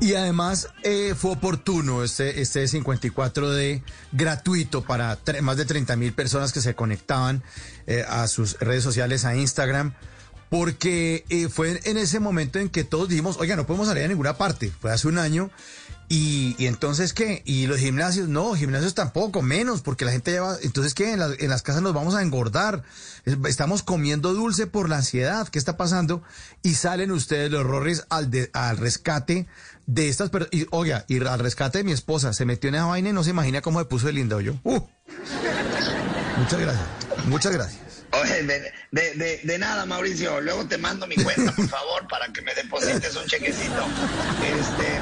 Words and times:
Y 0.00 0.14
además 0.14 0.68
eh, 0.82 1.14
fue 1.16 1.32
oportuno 1.32 2.04
este, 2.04 2.40
este 2.42 2.64
54D 2.64 3.82
gratuito 4.12 4.82
para 4.82 5.18
más 5.42 5.56
de 5.56 5.64
30 5.64 5.96
mil 5.96 6.12
personas 6.12 6.52
que 6.52 6.60
se 6.60 6.74
conectaban 6.74 7.42
eh, 7.86 8.04
a 8.06 8.26
sus 8.28 8.58
redes 8.58 8.84
sociales, 8.84 9.24
a 9.24 9.34
Instagram, 9.34 9.94
porque 10.50 11.24
eh, 11.28 11.48
fue 11.48 11.80
en 11.84 11.96
ese 11.96 12.20
momento 12.20 12.58
en 12.58 12.68
que 12.68 12.84
todos 12.84 13.08
dijimos, 13.08 13.36
oiga, 13.38 13.56
no 13.56 13.66
podemos 13.66 13.88
salir 13.88 14.04
a 14.04 14.08
ninguna 14.08 14.36
parte, 14.36 14.70
fue 14.80 14.92
hace 14.92 15.08
un 15.08 15.18
año, 15.18 15.50
y, 16.08 16.54
y 16.58 16.66
entonces 16.66 17.14
qué, 17.14 17.42
y 17.46 17.66
los 17.66 17.78
gimnasios, 17.78 18.28
no, 18.28 18.54
gimnasios 18.54 18.94
tampoco, 18.94 19.40
menos, 19.40 19.80
porque 19.80 20.04
la 20.04 20.12
gente 20.12 20.32
lleva, 20.32 20.56
entonces 20.62 20.92
qué, 20.94 21.12
en, 21.14 21.18
las- 21.18 21.38
en 21.40 21.48
las 21.48 21.62
casas 21.62 21.80
nos 21.82 21.94
vamos 21.94 22.14
a 22.14 22.22
engordar, 22.22 22.82
Es- 23.24 23.38
estamos 23.48 23.82
comiendo 23.82 24.34
dulce 24.34 24.66
por 24.66 24.88
la 24.90 24.96
ansiedad, 24.98 25.48
¿qué 25.48 25.58
está 25.58 25.76
pasando? 25.78 26.22
Y 26.62 26.74
salen 26.74 27.10
ustedes 27.10 27.50
los 27.50 27.64
Rorris 27.64 28.04
al, 28.10 28.30
de- 28.30 28.50
al 28.52 28.76
rescate 28.76 29.46
de 29.86 30.08
estas 30.10 30.28
personas, 30.30 30.54
y 30.54 30.66
oiga, 30.70 31.04
y 31.08 31.24
al 31.24 31.38
rescate 31.38 31.78
de 31.78 31.84
mi 31.84 31.92
esposa, 31.92 32.32
se 32.34 32.44
metió 32.44 32.68
en 32.68 32.74
esa 32.76 32.84
vaina 32.84 33.08
y 33.08 33.12
no 33.14 33.24
se 33.24 33.30
imagina 33.30 33.62
cómo 33.62 33.78
se 33.80 33.86
puso 33.86 34.06
de 34.06 34.12
linda 34.12 34.38
yo. 34.42 34.54
Uh. 34.62 34.80
Muchas 36.38 36.60
gracias, 36.60 36.86
muchas 37.26 37.52
gracias. 37.52 37.80
Oye, 38.22 38.42
de, 38.42 38.72
de, 38.90 39.14
de, 39.14 39.40
de 39.42 39.58
nada, 39.58 39.86
Mauricio. 39.86 40.40
Luego 40.40 40.66
te 40.66 40.78
mando 40.78 41.06
mi 41.06 41.16
cuenta, 41.16 41.52
por 41.52 41.68
favor, 41.68 42.06
para 42.08 42.32
que 42.32 42.42
me 42.42 42.54
deposites 42.54 43.16
un 43.16 43.26
chequecito. 43.26 43.84
Este. 44.58 45.00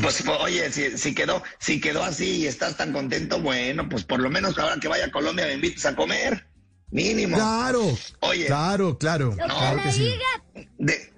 Pues, 0.00 0.22
pues, 0.22 0.24
oye, 0.40 0.70
si, 0.72 0.96
si 0.96 1.14
quedó, 1.14 1.42
si 1.58 1.80
quedó 1.80 2.04
así 2.04 2.42
y 2.42 2.46
estás 2.46 2.76
tan 2.76 2.92
contento, 2.92 3.40
bueno, 3.40 3.88
pues 3.88 4.04
por 4.04 4.20
lo 4.20 4.30
menos 4.30 4.56
ahora 4.58 4.76
que 4.80 4.88
vaya 4.88 5.06
a 5.06 5.10
Colombia 5.10 5.46
me 5.46 5.54
invites 5.54 5.84
a 5.86 5.94
comer. 5.96 6.46
Mínimo. 6.90 7.36
Claro, 7.36 7.98
Oye. 8.20 8.46
claro, 8.46 8.96
claro, 8.98 9.34
claro 9.36 9.82
que 9.82 9.90
sí. 9.92 10.14
De- 10.78 11.12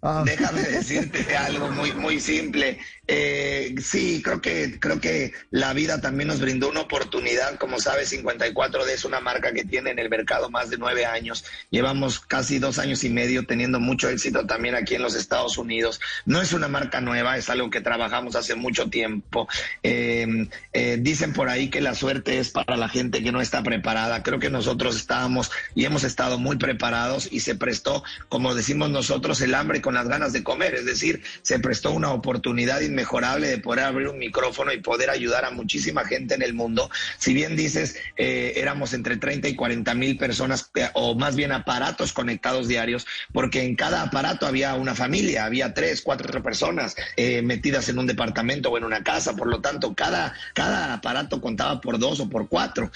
Ah. 0.00 0.22
Déjame 0.24 0.62
decirte 0.62 1.36
algo 1.36 1.70
muy 1.70 1.92
muy 1.92 2.20
simple. 2.20 2.78
Eh, 3.08 3.74
sí, 3.82 4.22
creo 4.22 4.40
que 4.40 4.78
creo 4.78 5.00
que 5.00 5.32
la 5.50 5.72
vida 5.72 6.00
también 6.00 6.28
nos 6.28 6.40
brindó 6.40 6.68
una 6.68 6.82
oportunidad. 6.82 7.56
Como 7.58 7.80
sabes, 7.80 8.12
54D 8.12 8.90
es 8.90 9.04
una 9.04 9.18
marca 9.18 9.52
que 9.52 9.64
tiene 9.64 9.90
en 9.90 9.98
el 9.98 10.08
mercado 10.08 10.50
más 10.50 10.70
de 10.70 10.78
nueve 10.78 11.04
años. 11.04 11.44
Llevamos 11.70 12.20
casi 12.20 12.60
dos 12.60 12.78
años 12.78 13.02
y 13.02 13.10
medio 13.10 13.44
teniendo 13.44 13.80
mucho 13.80 14.08
éxito 14.08 14.46
también 14.46 14.76
aquí 14.76 14.94
en 14.94 15.02
los 15.02 15.16
Estados 15.16 15.58
Unidos. 15.58 16.00
No 16.26 16.40
es 16.40 16.52
una 16.52 16.68
marca 16.68 17.00
nueva, 17.00 17.36
es 17.36 17.50
algo 17.50 17.70
que 17.70 17.80
trabajamos 17.80 18.36
hace 18.36 18.54
mucho 18.54 18.90
tiempo. 18.90 19.48
Eh, 19.82 20.48
eh, 20.74 20.98
dicen 21.00 21.32
por 21.32 21.48
ahí 21.48 21.70
que 21.70 21.80
la 21.80 21.96
suerte 21.96 22.38
es 22.38 22.50
para 22.50 22.76
la 22.76 22.88
gente 22.88 23.22
que 23.22 23.32
no 23.32 23.40
está 23.40 23.64
preparada. 23.64 24.22
Creo 24.22 24.38
que 24.38 24.50
nosotros 24.50 24.94
estábamos 24.94 25.50
y 25.74 25.86
hemos 25.86 26.04
estado 26.04 26.38
muy 26.38 26.56
preparados 26.56 27.28
y 27.32 27.40
se 27.40 27.56
prestó, 27.56 28.04
como 28.28 28.54
decimos 28.54 28.90
nosotros, 28.90 29.40
el 29.40 29.54
hambre 29.54 29.82
con 29.88 29.94
las 29.94 30.06
ganas 30.06 30.34
de 30.34 30.42
comer. 30.42 30.74
Es 30.74 30.84
decir, 30.84 31.22
se 31.40 31.58
prestó 31.60 31.92
una 31.92 32.12
oportunidad 32.12 32.82
inmejorable 32.82 33.48
de 33.48 33.56
poder 33.56 33.86
abrir 33.86 34.08
un 34.08 34.18
micrófono 34.18 34.70
y 34.70 34.82
poder 34.82 35.08
ayudar 35.08 35.46
a 35.46 35.50
muchísima 35.50 36.04
gente 36.04 36.34
en 36.34 36.42
el 36.42 36.52
mundo. 36.52 36.90
Si 37.16 37.32
bien 37.32 37.56
dices, 37.56 37.96
eh, 38.18 38.52
éramos 38.56 38.92
entre 38.92 39.16
30 39.16 39.48
y 39.48 39.56
40 39.56 39.94
mil 39.94 40.18
personas, 40.18 40.70
eh, 40.74 40.90
o 40.92 41.14
más 41.14 41.36
bien 41.36 41.52
aparatos 41.52 42.12
conectados 42.12 42.68
diarios, 42.68 43.06
porque 43.32 43.62
en 43.62 43.76
cada 43.76 44.02
aparato 44.02 44.46
había 44.46 44.74
una 44.74 44.94
familia, 44.94 45.46
había 45.46 45.72
tres, 45.72 46.02
cuatro 46.02 46.42
personas 46.42 46.94
eh, 47.16 47.40
metidas 47.40 47.88
en 47.88 47.98
un 47.98 48.06
departamento 48.06 48.68
o 48.68 48.76
en 48.76 48.84
una 48.84 49.02
casa. 49.02 49.36
Por 49.36 49.46
lo 49.46 49.62
tanto, 49.62 49.94
cada, 49.94 50.34
cada 50.52 50.92
aparato 50.92 51.40
contaba 51.40 51.80
por 51.80 51.98
dos 51.98 52.20
o 52.20 52.28
por 52.28 52.50
cuatro. 52.50 52.92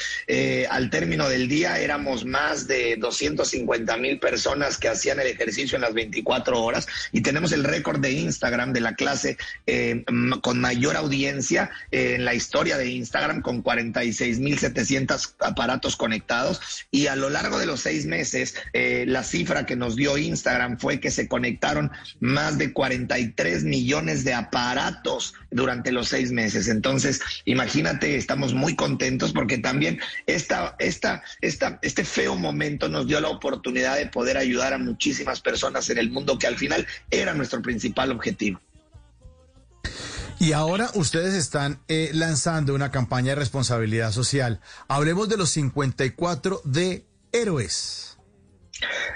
Al 0.69 0.91
término 0.91 1.26
del 1.31 1.48
día 1.48 1.78
éramos 1.78 2.26
más 2.26 2.66
de 2.69 2.97
250 2.98 3.97
mil 3.97 4.19
personas 4.19 4.76
que 4.76 4.88
hacían 4.88 5.19
el 5.20 5.28
ejercicio 5.28 5.76
en 5.76 5.82
las 5.82 5.94
24 5.94 6.62
horas 6.62 6.81
y 7.12 7.20
tenemos 7.20 7.53
el 7.53 7.65
récord 7.65 8.00
de 8.00 8.12
Instagram 8.12 8.72
de 8.72 8.81
la 8.81 8.94
clase 8.94 9.37
eh, 9.66 10.04
con 10.41 10.60
mayor 10.60 10.97
audiencia 10.97 11.70
eh, 11.91 12.15
en 12.16 12.25
la 12.25 12.34
historia 12.34 12.76
de 12.78 12.88
Instagram 12.91 13.43
con 13.43 13.62
46 13.62 14.38
mil 14.38 14.59
700 14.59 15.37
aparatos 15.41 15.97
conectados 15.97 16.87
y 16.91 17.06
a 17.06 17.16
lo 17.16 17.31
largo 17.31 17.59
de 17.59 17.66
los 17.66 17.81
seis 17.81 18.06
meses 18.06 18.54
eh, 18.72 19.04
la 19.06 19.22
cifra 19.22 19.66
que 19.66 19.76
nos 19.76 19.97
dio 19.97 20.19
Instagram 20.19 20.78
fue 20.78 21.00
que 21.00 21.10
se 21.10 21.28
conectaron 21.28 21.91
más 22.20 22.59
de 22.59 22.72
43 22.72 23.64
millones 23.64 24.25
de 24.25 24.34
aparatos 24.34 25.34
durante 25.50 25.93
los 25.93 26.09
seis 26.09 26.32
meses. 26.32 26.69
Entonces, 26.69 27.20
imagínate, 27.44 28.16
estamos 28.16 28.54
muy 28.54 28.75
contentos 28.75 29.32
porque 29.32 29.59
también 29.59 30.00
esta, 30.26 30.75
esta, 30.78 31.22
esta, 31.41 31.78
este 31.82 32.04
feo 32.04 32.37
momento 32.37 32.88
nos 32.88 33.06
dio 33.06 33.20
la 33.20 33.28
oportunidad 33.28 33.97
de 33.97 34.06
poder 34.06 34.37
ayudar 34.37 34.72
a 34.72 34.78
muchísimas 34.78 35.41
personas 35.41 35.88
en 35.91 35.99
el 35.99 36.10
mundo 36.10 36.38
que 36.38 36.47
al 36.47 36.56
final 36.56 36.71
era 37.10 37.34
nuestro 37.34 37.62
principal 37.62 38.10
objetivo. 38.10 38.60
Y 40.38 40.54
ahora 40.54 40.90
ustedes 40.94 41.34
están 41.34 41.80
eh, 41.86 42.10
lanzando 42.14 42.74
una 42.74 42.90
campaña 42.90 43.28
de 43.28 43.36
responsabilidad 43.36 44.10
social. 44.10 44.60
Hablemos 44.88 45.28
de 45.28 45.36
los 45.36 45.50
54 45.50 46.62
de 46.64 47.06
héroes. 47.30 48.11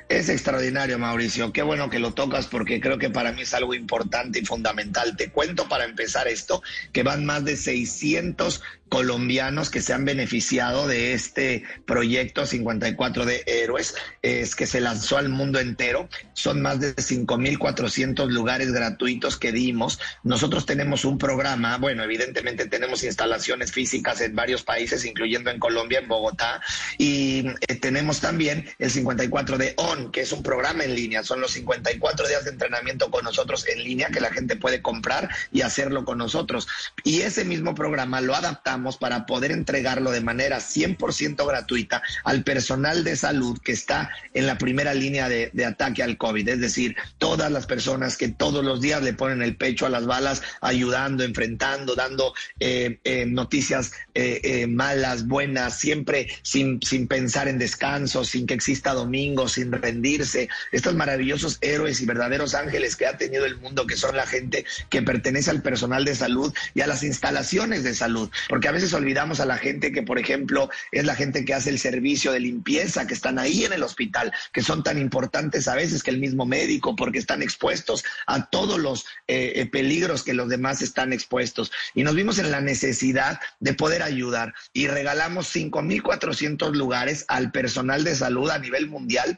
Es 0.09 0.29
extraordinario, 0.29 0.99
Mauricio. 0.99 1.53
Qué 1.53 1.63
bueno 1.63 1.91
que 1.91 1.99
lo 1.99 2.15
tocas 2.15 2.47
porque 2.47 2.81
creo 2.81 2.99
que 2.99 3.11
para 3.11 3.33
mí 3.33 3.43
es 3.43 3.55
algo 3.55 3.75
importante 3.75 4.39
y 4.39 4.45
fundamental. 4.45 5.17
Te 5.17 5.31
cuento 5.31 5.69
para 5.69 5.85
empezar 5.85 6.29
esto 6.29 6.63
que 6.93 7.03
van 7.03 7.25
más 7.25 7.45
de 7.45 7.57
600 7.57 8.63
colombianos 8.89 9.71
que 9.71 9.83
se 9.83 9.93
han 9.93 10.05
beneficiado 10.05 10.87
de 10.87 11.13
este 11.13 11.65
proyecto 11.87 12.47
54 12.47 13.25
de 13.25 13.43
héroes, 13.47 13.95
es 14.23 14.55
que 14.55 14.67
se 14.67 14.81
lanzó 14.81 15.19
al 15.19 15.29
mundo 15.29 15.59
entero. 15.59 16.09
Son 16.35 16.63
más 16.63 16.81
de 16.81 16.95
5.400 16.95 18.29
lugares 18.29 18.73
gratuitos 18.73 19.37
que 19.37 19.53
dimos. 19.53 19.99
Nosotros 20.23 20.67
tenemos 20.67 21.05
un 21.05 21.19
programa, 21.19 21.79
bueno, 21.79 22.05
evidentemente 22.05 22.67
tenemos 22.67 23.03
instalaciones 23.03 23.73
físicas 23.73 24.21
en 24.21 24.35
varios 24.35 24.63
países, 24.63 25.05
incluyendo 25.05 25.51
en 25.51 25.59
Colombia, 25.59 25.99
en 25.99 26.09
Bogotá, 26.09 26.61
y 26.99 27.47
eh, 27.69 27.75
tenemos 27.77 28.21
también 28.21 28.69
el 28.79 28.91
54 28.91 29.56
de 29.59 29.75
ON, 29.77 30.11
que 30.11 30.23
es 30.23 30.33
un 30.33 30.43
programa 30.43 30.85
en 30.85 30.95
línea. 30.95 31.23
Son 31.23 31.41
los 31.41 31.53
54 31.53 32.29
días 32.29 32.45
de 32.45 32.51
entrenamiento 32.51 33.11
con 33.11 33.25
nosotros 33.25 33.67
en 33.69 33.83
línea 33.83 34.09
que 34.09 34.21
la 34.21 34.31
gente 34.31 34.57
puede 34.57 34.83
comprar 34.83 35.29
y 35.53 35.63
hacerlo 35.63 36.05
con 36.05 36.19
nosotros. 36.19 36.69
Y 37.05 37.23
ese 37.23 37.45
mismo 37.45 37.75
programa 37.75 38.21
lo 38.21 38.35
adaptamos 38.35 38.97
para 38.97 39.27
poder 39.27 39.53
entregarlo 39.53 40.11
de 40.11 40.21
manera 40.21 40.59
100% 40.59 41.47
gratuita 41.47 42.03
al 42.25 42.43
personal 42.45 43.05
de 43.05 43.17
salud 43.17 43.59
que 43.63 43.73
está 43.73 44.11
en 44.35 44.47
la 44.47 44.59
primera 44.59 44.95
línea 44.95 45.29
de, 45.29 45.51
ataque 45.67 46.03
al 46.03 46.17
COVID. 46.17 46.49
Es 46.49 46.61
decir, 46.61 46.97
todas 47.19 47.51
las 47.51 47.67
personas 47.67 48.17
que 48.17 48.29
todos 48.29 48.65
los 48.65 48.81
días 48.81 49.03
le 49.03 49.13
ponen 49.13 49.43
el 49.43 49.57
pecho 49.57 49.87
a 49.87 49.91
las 49.91 50.07
balas, 50.07 50.43
ayudando, 50.61 51.25
enfrentando, 51.25 51.95
dando 51.95 52.35
eh, 52.61 53.01
eh, 53.05 53.27
noticias 53.27 53.93
eh, 54.15 54.41
eh, 54.45 54.67
malas, 54.67 55.27
buenas, 55.27 55.79
siempre 55.79 56.29
sin, 56.43 56.81
sin 56.83 57.07
pensar 57.07 57.49
en 57.49 57.59
descanso, 57.59 58.25
sin 58.25 58.47
que 58.47 58.55
exista 58.55 58.95
domingo, 58.95 59.46
sin 59.49 59.73
rendirse. 59.73 60.49
Estos 60.73 60.95
maravillosos 60.95 61.59
héroes 61.61 62.01
y 62.01 62.07
verdaderos 62.07 62.55
ángeles 62.55 62.97
que 62.97 63.07
ha 63.07 63.17
tenido 63.17 63.45
el 63.45 63.57
mundo, 63.59 63.87
que 63.87 63.97
son 63.97 64.17
la 64.17 64.27
gente 64.27 64.65
que 64.91 65.03
pertenece 65.03 65.51
al 65.51 65.63
personal 65.63 66.05
de 66.05 66.15
salud 66.15 66.53
y 66.75 66.81
a 66.81 66.87
las 66.87 67.03
instalaciones 67.03 67.85
de 67.85 67.95
salud. 67.95 68.31
Porque 68.49 68.69
a 68.69 68.73
veces 68.73 68.93
olvidamos 68.93 69.41
a 69.41 69.47
la 69.47 69.59
gente 69.59 69.93
que, 69.93 70.03
por 70.03 70.19
ejemplo, 70.19 70.71
es 70.93 71.05
la 71.05 71.15
gente 71.15 71.45
que 71.45 71.55
hace 71.55 71.71
el 71.71 71.79
servicio 71.79 72.33
de 72.33 72.41
limpieza, 72.41 73.07
que 73.07 73.15
están 73.15 73.39
ahí 73.39 73.65
en 73.65 73.73
el 73.73 73.83
hospital, 73.83 74.33
que 74.53 74.63
son 74.63 74.83
tan 74.83 74.99
importantes 74.99 75.69
a 75.69 75.75
veces 75.75 76.03
que 76.03 76.11
el 76.11 76.19
mismo 76.19 76.47
médico, 76.47 76.97
porque 76.97 77.19
están 77.19 77.43
expuestos 77.43 78.05
a 78.27 78.47
todos 78.51 78.79
los 78.79 79.07
eh, 79.27 79.53
eh, 79.57 79.67
peligros 79.67 80.23
que 80.23 80.35
los 80.35 80.49
demás 80.49 80.83
están 80.83 81.13
expuestos. 81.13 81.73
Y 81.95 82.03
nos 82.03 82.15
vimos 82.15 82.39
en 82.39 82.51
la 82.51 82.61
necesidad 82.61 83.41
de 83.61 83.75
poder 83.75 84.03
ayudar 84.03 84.55
y 84.73 84.89
regalamos 84.89 85.55
5.400 85.55 86.73
lugares 86.75 87.25
al 87.29 87.53
personal 87.53 88.05
de 88.05 88.15
salud 88.15 88.51
a 88.51 88.59
nivel 88.59 88.89
mundial 88.89 89.36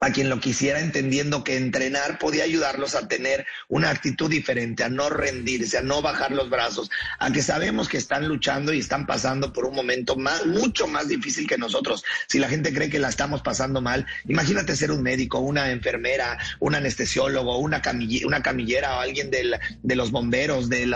a 0.00 0.12
quien 0.12 0.28
lo 0.28 0.40
quisiera, 0.40 0.80
entendiendo 0.80 1.42
que 1.42 1.56
entrenar 1.56 2.18
podía 2.18 2.44
ayudarlos 2.44 2.94
a 2.94 3.08
tener 3.08 3.46
una 3.68 3.88
actitud 3.88 4.30
diferente, 4.30 4.84
a 4.84 4.90
no 4.90 5.08
rendirse, 5.08 5.78
a 5.78 5.82
no 5.82 6.02
bajar 6.02 6.32
los 6.32 6.50
brazos, 6.50 6.90
a 7.18 7.32
que 7.32 7.42
sabemos 7.42 7.88
que 7.88 7.96
están 7.96 8.28
luchando 8.28 8.74
y 8.74 8.78
están 8.78 9.06
pasando 9.06 9.54
por 9.54 9.64
un 9.64 9.74
momento 9.74 10.14
más, 10.16 10.44
mucho 10.44 10.86
más 10.86 11.08
difícil 11.08 11.46
que 11.46 11.56
nosotros. 11.56 12.04
Si 12.28 12.38
la 12.38 12.48
gente 12.48 12.74
cree 12.74 12.90
que 12.90 12.98
la 12.98 13.08
estamos 13.08 13.40
pasando 13.40 13.80
mal, 13.80 14.06
imagínate 14.26 14.76
ser 14.76 14.90
un 14.90 15.02
médico, 15.02 15.38
una 15.38 15.70
enfermera, 15.70 16.38
un 16.60 16.74
anestesiólogo, 16.74 17.58
una, 17.58 17.80
camillera 17.80 18.96
o 18.96 19.00
alguien 19.00 19.30
de 19.30 19.96
los 19.96 20.10
bomberos, 20.10 20.68
de, 20.68 20.86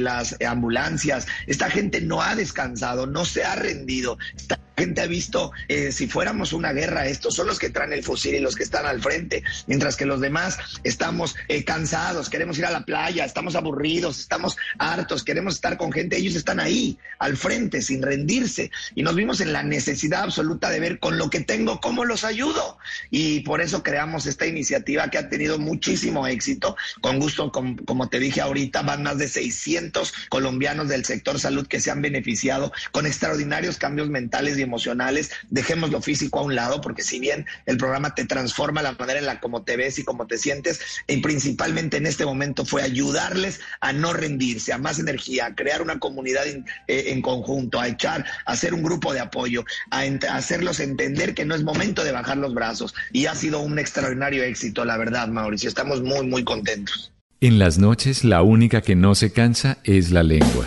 las 0.00 0.36
ambulancias. 0.40 1.26
Esta 1.46 1.68
gente 1.68 2.00
no 2.00 2.22
ha 2.22 2.34
descansado, 2.34 3.06
no 3.06 3.26
se 3.26 3.44
ha 3.44 3.54
rendido. 3.54 4.16
Gente 4.78 5.00
ha 5.00 5.06
visto, 5.06 5.52
eh, 5.68 5.92
si 5.92 6.06
fuéramos 6.08 6.52
una 6.52 6.72
guerra, 6.72 7.06
estos 7.06 7.34
son 7.34 7.46
los 7.46 7.58
que 7.58 7.70
traen 7.70 7.92
el 7.92 8.02
fusil 8.04 8.34
y 8.34 8.40
los 8.40 8.54
que 8.54 8.62
están 8.62 8.86
al 8.86 9.02
frente, 9.02 9.42
mientras 9.66 9.96
que 9.96 10.06
los 10.06 10.20
demás 10.20 10.58
estamos 10.84 11.36
eh, 11.48 11.64
cansados, 11.64 12.30
queremos 12.30 12.58
ir 12.58 12.66
a 12.66 12.70
la 12.70 12.84
playa, 12.84 13.24
estamos 13.24 13.56
aburridos, 13.56 14.20
estamos 14.20 14.56
hartos, 14.78 15.24
queremos 15.24 15.56
estar 15.56 15.76
con 15.76 15.92
gente, 15.92 16.16
ellos 16.16 16.34
están 16.34 16.60
ahí, 16.60 16.98
al 17.18 17.36
frente, 17.36 17.82
sin 17.82 18.02
rendirse, 18.02 18.70
y 18.94 19.02
nos 19.02 19.14
vimos 19.14 19.40
en 19.40 19.52
la 19.52 19.62
necesidad 19.62 20.22
absoluta 20.22 20.70
de 20.70 20.80
ver 20.80 20.98
con 20.98 21.18
lo 21.18 21.30
que 21.30 21.40
tengo, 21.40 21.80
cómo 21.80 22.04
los 22.04 22.24
ayudo. 22.24 22.78
Y 23.10 23.40
por 23.40 23.60
eso 23.60 23.82
creamos 23.82 24.26
esta 24.26 24.46
iniciativa 24.46 25.08
que 25.10 25.18
ha 25.18 25.28
tenido 25.28 25.58
muchísimo 25.58 26.26
éxito. 26.26 26.76
Con 27.00 27.18
gusto, 27.18 27.50
como 27.50 28.08
te 28.08 28.18
dije 28.18 28.40
ahorita, 28.40 28.82
van 28.82 29.02
más 29.02 29.18
de 29.18 29.28
600 29.28 30.12
colombianos 30.28 30.88
del 30.88 31.04
sector 31.04 31.38
salud 31.38 31.66
que 31.66 31.80
se 31.80 31.90
han 31.90 32.02
beneficiado 32.02 32.72
con 32.92 33.06
extraordinarios 33.06 33.78
cambios 33.78 34.08
mentales 34.08 34.58
y 34.58 34.64
emocionales, 34.68 35.30
dejemos 35.50 35.90
lo 35.90 36.00
físico 36.00 36.38
a 36.38 36.42
un 36.42 36.54
lado, 36.54 36.80
porque 36.80 37.02
si 37.02 37.18
bien 37.18 37.46
el 37.66 37.76
programa 37.78 38.14
te 38.14 38.24
transforma 38.24 38.82
la 38.82 38.92
manera 38.92 39.18
en 39.18 39.26
la 39.26 39.40
como 39.40 39.62
te 39.62 39.76
ves 39.76 39.98
y 39.98 40.04
cómo 40.04 40.26
te 40.26 40.38
sientes, 40.38 40.80
y 41.06 41.16
principalmente 41.18 41.96
en 41.96 42.06
este 42.06 42.24
momento 42.24 42.64
fue 42.64 42.82
ayudarles 42.82 43.60
a 43.80 43.92
no 43.92 44.12
rendirse, 44.12 44.72
a 44.72 44.78
más 44.78 44.98
energía, 44.98 45.46
a 45.46 45.54
crear 45.54 45.82
una 45.82 45.98
comunidad 45.98 46.46
eh, 46.46 46.64
en 46.86 47.22
conjunto, 47.22 47.80
a 47.80 47.88
echar, 47.88 48.24
a 48.44 48.52
hacer 48.52 48.74
un 48.74 48.82
grupo 48.82 49.12
de 49.12 49.20
apoyo, 49.20 49.64
a 49.90 50.02
hacerlos 50.30 50.80
entender 50.80 51.34
que 51.34 51.44
no 51.44 51.54
es 51.54 51.62
momento 51.62 52.04
de 52.04 52.12
bajar 52.12 52.36
los 52.36 52.54
brazos. 52.54 52.94
Y 53.12 53.26
ha 53.26 53.34
sido 53.34 53.60
un 53.60 53.78
extraordinario 53.78 54.42
éxito, 54.44 54.84
la 54.84 54.96
verdad, 54.96 55.28
Mauricio. 55.28 55.68
Estamos 55.68 56.02
muy, 56.02 56.26
muy 56.26 56.44
contentos. 56.44 57.12
En 57.40 57.58
las 57.58 57.78
noches, 57.78 58.24
la 58.24 58.42
única 58.42 58.80
que 58.80 58.96
no 58.96 59.14
se 59.14 59.32
cansa 59.32 59.78
es 59.84 60.10
la 60.10 60.22
lengua. 60.22 60.66